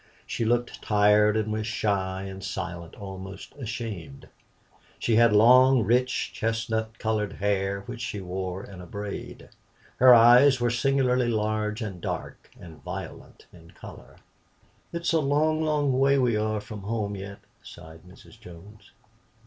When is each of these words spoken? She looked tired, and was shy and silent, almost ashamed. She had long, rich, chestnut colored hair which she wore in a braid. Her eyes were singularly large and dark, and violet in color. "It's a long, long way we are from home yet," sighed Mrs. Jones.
She 0.25 0.45
looked 0.45 0.81
tired, 0.81 1.37
and 1.37 1.51
was 1.53 1.67
shy 1.67 2.23
and 2.23 2.43
silent, 2.43 2.95
almost 2.95 3.55
ashamed. 3.57 4.27
She 4.97 5.17
had 5.17 5.31
long, 5.31 5.83
rich, 5.83 6.33
chestnut 6.33 6.97
colored 6.97 7.33
hair 7.33 7.81
which 7.81 8.01
she 8.01 8.19
wore 8.19 8.63
in 8.63 8.81
a 8.81 8.87
braid. 8.87 9.49
Her 9.97 10.11
eyes 10.11 10.59
were 10.59 10.71
singularly 10.71 11.27
large 11.29 11.83
and 11.83 12.01
dark, 12.01 12.49
and 12.59 12.81
violet 12.81 13.45
in 13.53 13.69
color. 13.79 14.15
"It's 14.91 15.13
a 15.13 15.19
long, 15.19 15.61
long 15.63 15.99
way 15.99 16.17
we 16.17 16.35
are 16.35 16.61
from 16.61 16.81
home 16.81 17.15
yet," 17.15 17.41
sighed 17.61 18.01
Mrs. 18.01 18.39
Jones. 18.39 18.89